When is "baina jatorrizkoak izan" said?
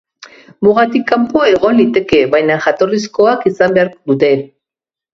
2.33-3.81